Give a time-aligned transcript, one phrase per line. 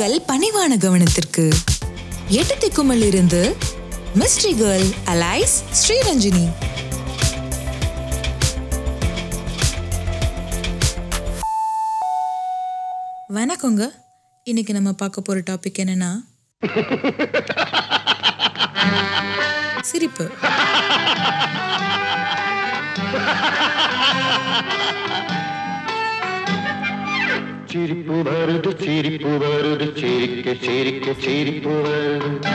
[0.00, 1.52] உங்கள் பணிவான கவனத்திற்கு
[2.28, 3.56] எட்டு திக்குமல் இருந்து
[4.14, 6.44] மிஸ்ட்ரி கேர்ள் அலைஸ் ஸ்ரீரஞ்சினி.
[13.34, 13.90] வணக்கங்க.
[14.44, 16.12] இன்னைக்கு நம்ம பார்க்க போற டாபிக் என்னன்னா?
[19.80, 20.30] சிரிப்பு.
[27.70, 32.46] சிரிப்பு வருது சிரிப்பு வருது சிரிக்க சிரிக்க சிரிப்பு வருது.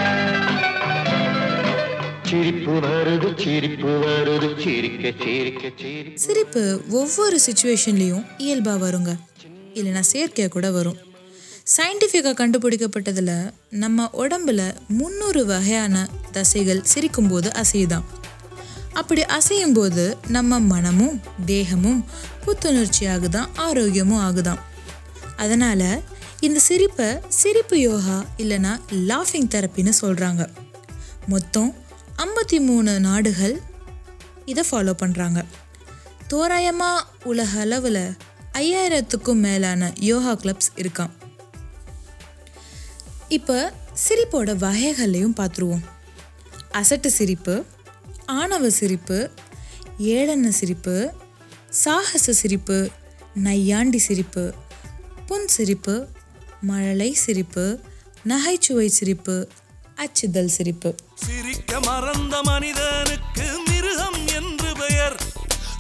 [2.24, 6.20] சிரிப்பு வருது சிரிப்பு வருது சிரிக்க சிரிக்க சிரிப்பு.
[6.20, 9.16] சிரிப்பு ஒவ்வொரு சுச்சுவேஷன்லேயும் இயல்பாக வருங்க.
[9.74, 10.98] இல்லைன்னா செயற்கையாக கூட வரும்.
[11.78, 18.04] சயின்டிஃபிக்காக கண்டுபிடிக்கப்பட்டதில் நம்ம உடம்புல முந்நூறு வகையான தசைகள் சிரிக்கும்போது அசையுதான்.
[18.94, 22.06] அப்படி அசையும் போது நம்ம மனமும் தேகமும்
[22.46, 24.60] புத்துணர்ச்சி ஆகுதாம் ஆரோக்கியமும் ஆகுதாம்
[25.44, 25.88] அதனால்
[26.40, 28.74] இந்த சிரிப்பை சிரிப்பு யோகா இல்லைன்னா
[29.10, 30.44] லாஃபிங் தெரப்பின்னு சொல்கிறாங்க
[31.28, 31.70] மொத்தம்
[32.18, 33.56] ஐம்பத்தி மூணு நாடுகள்
[34.46, 35.40] இதை ஃபாலோ பண்ணுறாங்க
[36.28, 38.06] தோராயமாக உலக அளவில்
[38.54, 41.14] ஐயாயிரத்துக்கும் மேலான யோகா கிளப்ஸ் இருக்காம்.
[43.28, 43.58] இப்போ
[44.04, 45.84] சிரிப்போட வகைகளையும் பார்த்துருவோம்
[46.72, 47.56] அசட்டு சிரிப்பு
[48.26, 49.18] ஆணவ சிரிப்பு
[49.98, 50.96] ஏழன சிரிப்பு
[51.84, 52.78] சாகச சிரிப்பு
[53.46, 54.44] நையாண்டி சிரிப்பு
[55.28, 55.96] புன் சிரிப்பு
[56.62, 57.66] மழலை சிரிப்பு
[58.32, 59.36] நகைச்சுவை சிரிப்பு
[60.04, 60.90] அச்சுதல் சிரிப்பு.
[61.26, 65.18] சிரிக்க மறந்த மனிதனுக்கு மிருகம் என்று பெயர்.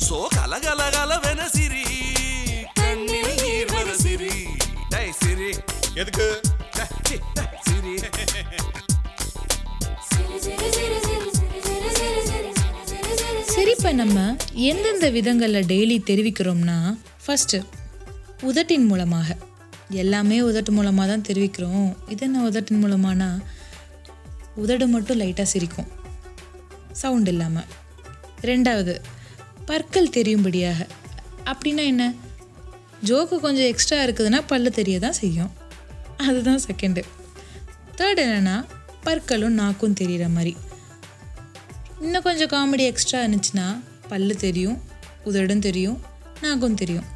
[0.07, 1.83] சோ கலகலகலவென சிரி
[2.79, 4.33] கண்ணில் நீர் வர சிரி.
[4.89, 5.51] டேய் சிரி.
[6.01, 6.27] எதுக்கு?
[7.67, 7.95] சிரி.
[13.53, 14.17] சிரிப்பை நம்ம
[14.69, 16.77] எந்தெந்த விதங்களில் டெய்லி தெரிவிக்கிறோம்னா
[17.25, 17.57] ஃபஸ்ட்டு
[18.49, 19.37] உதட்டின் மூலமாக.
[19.89, 21.95] எல்லாமே உதட்டு மூலமாக தான் தெரிவிக்கிறோம்.
[22.09, 23.29] இது என்ன உதட்டின் மூலமானா
[24.55, 25.89] உதடு மட்டும் லைட்டாக சிரிக்கும்.
[26.91, 27.69] சவுண்ட் இல்லாமல்
[28.41, 28.95] ரெண்டாவது
[29.65, 30.87] பற்கள் தெரியும்படியாக.
[31.45, 32.13] அப்படின்னா என்ன?
[33.05, 35.51] ஜோக்கு கொஞ்சம் எக்ஸ்ட்ரா இருக்குதுன்னா பல்லு தெரிய தான் செய்யும்.
[36.17, 37.01] அதுதான் செகண்டு
[37.97, 38.65] தேர்ட் என்னென்னா
[39.03, 40.55] பற்களும் நாக்கும் தெரிகிற மாதிரி.
[42.01, 43.67] இன்னும் கொஞ்சம் காமெடி எக்ஸ்ட்ரா இருந்துச்சுன்னா
[44.07, 44.81] பல்லு தெரியும்
[45.25, 45.99] உதடும் தெரியும்
[46.41, 47.12] நாக்கும் தெரியும்.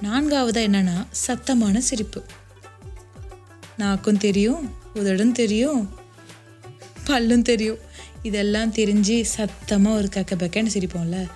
[0.00, 2.24] நான்காவதாக என்னன்னா சத்தமான சிரிப்பு.
[3.76, 5.90] நாக்கும் தெரியும் உதடும் தெரியும்
[7.06, 7.78] பல்லும் தெரியும்.
[8.22, 11.26] இதெல்லாம் தெரிஞ்சு சத்தமாக ஒரு கக்க பக்கன்னு சிரிப்போம்ல.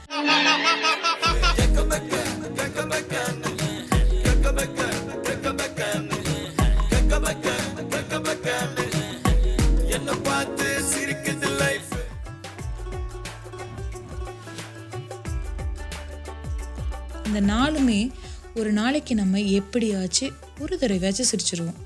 [17.27, 18.11] இந்த நாளுமே
[18.54, 21.78] ஒரு நாளைக்கு நம்ம எப்படியாச்சு ஒரு தடவையாச்சும் சிரிச்சிருவோம்.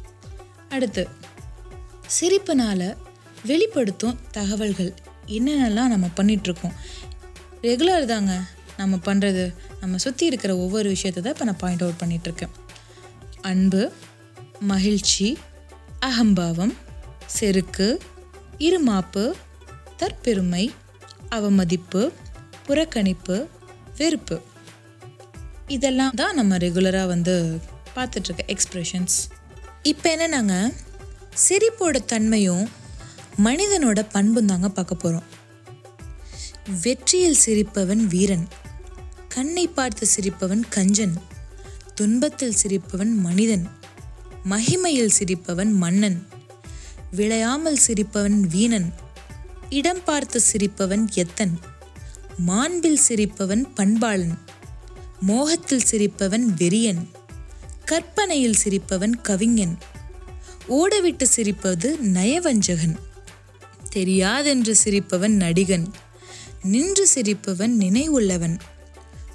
[0.69, 1.09] அடுத்து
[2.21, 2.97] சிரிப்பினால்
[3.45, 4.95] வெளிப்படுத்தும் தகவல்கள்
[5.27, 6.75] என்னென்னலாம் நம்ம பண்ணிகிட்ருக்கோம்
[7.63, 8.45] ரெகுலர் தாங்க
[8.77, 12.55] நம்ம பண்ணுறது நம்ம சுற்றி இருக்கிற ஒவ்வொரு விஷயத்தை தான் இப்போ நான் பாயிண்ட் அவுட் பண்ணிகிட்ருக்கேன்
[13.41, 13.93] அன்பு
[14.61, 15.39] மகிழ்ச்சி
[16.01, 16.75] அகம்பாவம்
[17.27, 18.01] செருக்கு
[18.59, 19.35] இருமாப்பு
[19.97, 20.71] தற்பெருமை
[21.29, 22.13] அவமதிப்பு
[22.67, 23.47] புறக்கணிப்பு
[23.97, 24.37] வெறுப்பு.
[25.67, 27.35] இதெல்லாம் தான் நம்ம ரெகுலராக வந்து
[27.95, 29.17] பார்த்துட்ருக்க எக்ஸ்ப்ரெஷன்ஸ்
[29.83, 30.75] இப்போ என்ன நாங்கள்
[31.39, 32.65] சிரிப்போட தன்மையும்
[33.39, 35.27] மனிதனோட பண்பும் தாங்க பார்க்க போகிறோம்
[36.83, 38.47] வெற்றியில் சிரிப்பவன் வீரன்
[39.29, 41.17] கண்ணை பார்த்து சிரிப்பவன் கஞ்சன்
[41.95, 43.67] துன்பத்தில் சிரிப்பவன் மனிதன்
[44.45, 46.19] மகிமையில் சிரிப்பவன் மன்னன்
[47.11, 48.89] விளையாமல் சிரிப்பவன் வீணன்
[49.71, 51.55] இடம் பார்த்து சிரிப்பவன் எத்தன்
[52.45, 54.37] மாண்பில் சிரிப்பவன் பண்பாளன்
[55.21, 57.07] மோகத்தில் சிரிப்பவன் வெறியன்
[57.85, 59.79] கற்பனையில் சிரிப்பவன் கவிஞன்
[60.69, 62.97] ஓடவிட்டு சிரிப்பது நயவஞ்சகன்
[63.93, 65.87] தெரியாதென்று சிரிப்பவன் நடிகன்
[66.63, 68.59] நின்று சிரிப்பவன் நினைவுள்ளவன்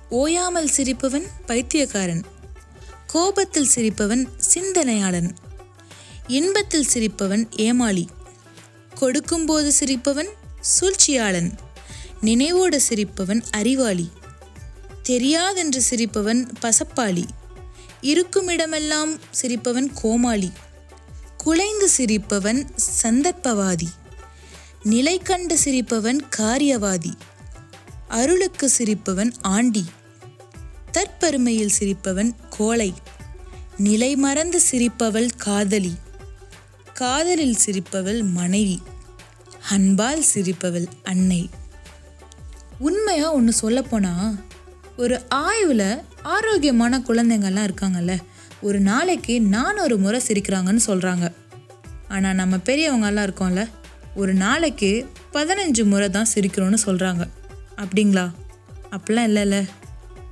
[0.09, 2.23] ஓயாமல் சிரிப்பவன் பைத்தியக்காரன்
[3.07, 5.35] கோபத்தில் சிரிப்பவன் சிந்தனையாளன்
[6.27, 8.09] இன்பத்தில் சிரிப்பவன் ஏமாளி
[8.95, 10.29] கொடுக்கும்போது சிரிப்பவன்
[10.79, 11.51] சூழ்ச்சியாளன்
[12.21, 14.11] நினைவோடு சிரிப்பவன் அறிவாளி.
[15.09, 17.25] தெரியாதென்று சிரிப்பவன் பசப்பாளி.
[18.01, 20.51] இருக்குமிடமெல்லாம் சிரிப்பவன் கோமாளி.
[21.37, 22.69] குலைந்து சிரிப்பவன்
[23.03, 23.87] சந்தர்ப்பவாதி.
[24.83, 27.13] நிலை கண்டு சிரிப்பவன் காரியவாதி.
[28.07, 29.85] அருளுக்கு சிரிப்பவன் ஆண்டி.
[30.91, 32.93] தற்பெருமையில் சிரிப்பவன் கோழை.
[33.77, 35.95] நிலை மறந்து சிரிப்பவள் காதலி.
[36.93, 38.81] காதலில் சிரிப்பவள் மனைவி.
[39.69, 41.49] அன்பால் சிரிப்பவள் அன்னை.
[42.79, 44.49] உண்மையாக ஒன்று சொல்லப்போனால்
[45.01, 48.13] ஒரு ஆய்வில் ஆரோக்கியமான குழந்தைங்கள்லாம் இருக்காங்கல்ல
[48.61, 51.25] ஒரு நாளைக்கு நானூறு முறை சிரிக்கிறாங்கன்னு சொல்கிறாங்க
[52.07, 53.61] ஆனால் நம்ம பெரியவங்கெல்லாம் இருக்கோம்ல
[54.15, 54.91] ஒரு நாளைக்கு
[55.33, 57.23] பதினஞ்சு முறை தான் சிரிக்கிறோன்னு சொல்கிறாங்க
[57.77, 58.25] அப்படிங்களா?
[58.91, 59.57] அப்படிலாம் இல்லைல்ல.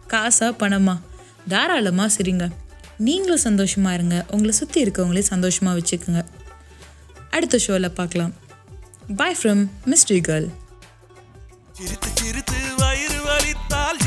[0.07, 0.95] காசா பணமா?
[1.47, 2.47] தாராளமாக சிரிங்க.
[2.97, 4.17] நீங்களும் சந்தோஷமாக இருங்க.
[4.31, 6.23] உங்களை சுற்றி இருக்கவங்களே சந்தோஷமாக வச்சுக்கோங்க.
[7.29, 8.33] அடுத்த ஷோவில் பார்க்கலாம்.
[9.15, 10.49] பாய் ஃப்ரம் மிஸ்ட்ரி கேர்ள்
[11.71, 13.99] சிரித்து சிரித்து வயிறு வலித்தால்